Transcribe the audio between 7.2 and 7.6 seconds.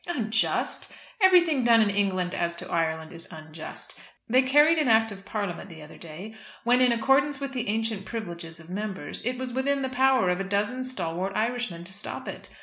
with